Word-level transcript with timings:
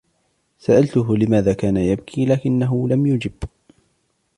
سألته 0.59 1.17
لماذا 1.17 1.53
كان 1.53 1.77
يبكي، 1.77 2.25
لكنه 2.25 2.87
لم 2.89 3.05
يجب. 3.05 3.33